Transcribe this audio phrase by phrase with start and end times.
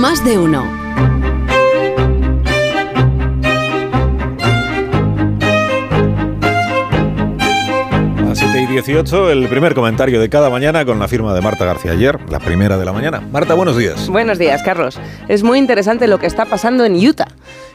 [0.00, 1.41] Más de uno.
[8.72, 12.38] 18, el primer comentario de cada mañana con la firma de Marta García ayer, la
[12.38, 13.20] primera de la mañana.
[13.20, 14.08] Marta, buenos días.
[14.08, 14.98] Buenos días, Carlos.
[15.28, 17.28] Es muy interesante lo que está pasando en Utah.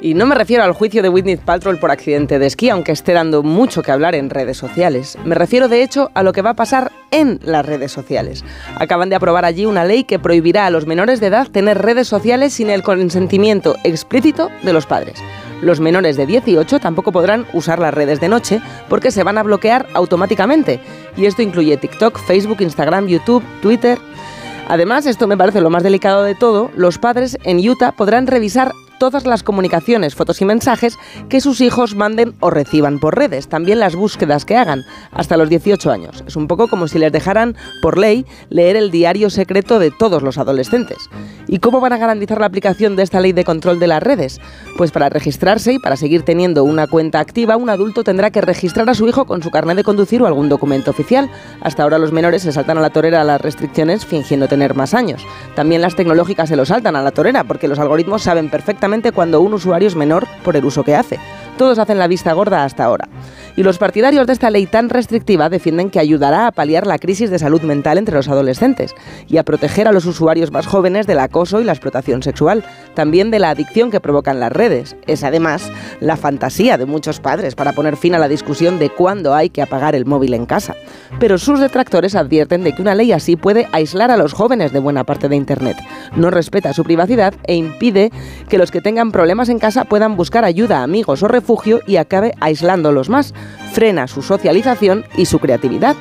[0.00, 3.12] Y no me refiero al juicio de Whitney Paltrow por accidente de esquí, aunque esté
[3.12, 5.16] dando mucho que hablar en redes sociales.
[5.24, 8.44] Me refiero, de hecho, a lo que va a pasar en las redes sociales.
[8.74, 12.08] Acaban de aprobar allí una ley que prohibirá a los menores de edad tener redes
[12.08, 15.22] sociales sin el consentimiento explícito de los padres.
[15.62, 19.42] Los menores de 18 tampoco podrán usar las redes de noche porque se van a
[19.42, 20.80] bloquear automáticamente.
[21.16, 23.98] Y esto incluye TikTok, Facebook, Instagram, YouTube, Twitter.
[24.68, 28.72] Además, esto me parece lo más delicado de todo, los padres en Utah podrán revisar
[29.00, 30.98] todas las comunicaciones, fotos y mensajes
[31.30, 35.48] que sus hijos manden o reciban por redes, también las búsquedas que hagan, hasta los
[35.48, 36.22] 18 años.
[36.26, 40.22] Es un poco como si les dejaran, por ley, leer el diario secreto de todos
[40.22, 41.08] los adolescentes.
[41.46, 44.38] ¿Y cómo van a garantizar la aplicación de esta ley de control de las redes?
[44.76, 48.90] Pues para registrarse y para seguir teniendo una cuenta activa, un adulto tendrá que registrar
[48.90, 51.30] a su hijo con su carnet de conducir o algún documento oficial.
[51.62, 55.26] Hasta ahora los menores se saltan a la torera las restricciones fingiendo tener más años.
[55.54, 59.40] También las tecnológicas se lo saltan a la torera porque los algoritmos saben perfectamente cuando
[59.40, 61.18] un usuario es menor por el uso que hace.
[61.56, 63.08] Todos hacen la vista gorda hasta ahora.
[63.60, 67.28] Y los partidarios de esta ley tan restrictiva defienden que ayudará a paliar la crisis
[67.28, 68.94] de salud mental entre los adolescentes
[69.28, 73.30] y a proteger a los usuarios más jóvenes del acoso y la explotación sexual, también
[73.30, 74.96] de la adicción que provocan las redes.
[75.06, 79.34] Es además la fantasía de muchos padres para poner fin a la discusión de cuándo
[79.34, 80.74] hay que apagar el móvil en casa.
[81.18, 84.78] Pero sus detractores advierten de que una ley así puede aislar a los jóvenes de
[84.78, 85.76] buena parte de Internet,
[86.16, 88.10] no respeta su privacidad e impide
[88.48, 92.32] que los que tengan problemas en casa puedan buscar ayuda, amigos o refugio y acabe
[92.40, 93.34] aislándolos más.
[93.72, 95.96] Frena su socialización y su creatividad.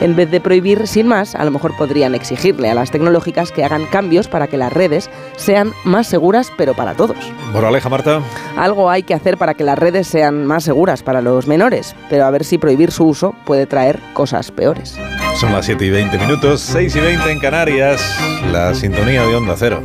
[0.00, 3.64] En vez de prohibir sin más, a lo mejor podrían exigirle a las tecnológicas que
[3.64, 7.16] hagan cambios para que las redes sean más seguras, pero para todos.
[7.52, 8.20] Moraleja, Marta.
[8.56, 12.24] Algo hay que hacer para que las redes sean más seguras para los menores, pero
[12.24, 14.98] a ver si prohibir su uso puede traer cosas peores.
[15.36, 18.00] Son las 7 y 20 minutos, 6 y 20 en Canarias,
[18.52, 19.82] la sintonía de Onda Cero.